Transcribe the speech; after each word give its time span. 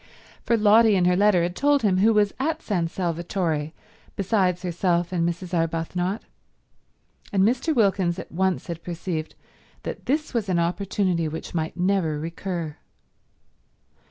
For 0.41 0.57
Lotty 0.57 0.95
in 0.95 1.05
her 1.05 1.15
letter 1.15 1.43
had 1.43 1.55
told 1.55 1.83
him 1.83 1.99
who 1.99 2.11
was 2.11 2.33
at 2.39 2.63
San 2.63 2.87
Salvatore 2.87 3.71
besides 4.15 4.63
herself 4.63 5.11
and 5.11 5.29
Mrs. 5.29 5.53
Arbuthnot, 5.53 6.23
and 7.31 7.43
Mr. 7.43 7.75
Wilkins 7.75 8.17
at 8.17 8.31
once 8.31 8.65
had 8.65 8.81
perceived 8.83 9.35
that 9.83 10.07
this 10.07 10.33
was 10.33 10.49
an 10.49 10.57
opportunity 10.57 11.27
which 11.27 11.53
might 11.53 11.77
never 11.77 12.17
recur. 12.19 12.77